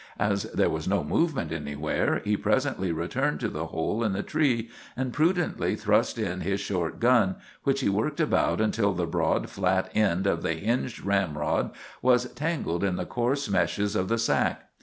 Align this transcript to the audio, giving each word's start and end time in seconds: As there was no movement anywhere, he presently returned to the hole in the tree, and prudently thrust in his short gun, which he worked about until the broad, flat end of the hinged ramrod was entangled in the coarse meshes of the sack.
As 0.19 0.45
there 0.51 0.67
was 0.71 0.87
no 0.87 1.03
movement 1.03 1.51
anywhere, 1.51 2.23
he 2.25 2.35
presently 2.35 2.91
returned 2.91 3.39
to 3.41 3.49
the 3.49 3.67
hole 3.67 4.03
in 4.03 4.13
the 4.13 4.23
tree, 4.23 4.71
and 4.97 5.13
prudently 5.13 5.75
thrust 5.75 6.17
in 6.17 6.41
his 6.41 6.59
short 6.59 6.99
gun, 6.99 7.35
which 7.65 7.81
he 7.81 7.87
worked 7.89 8.19
about 8.19 8.59
until 8.59 8.93
the 8.93 9.05
broad, 9.05 9.47
flat 9.47 9.91
end 9.93 10.25
of 10.25 10.41
the 10.41 10.53
hinged 10.55 11.05
ramrod 11.05 11.69
was 12.01 12.25
entangled 12.25 12.83
in 12.83 12.95
the 12.95 13.05
coarse 13.05 13.47
meshes 13.47 13.95
of 13.95 14.07
the 14.07 14.17
sack. 14.17 14.71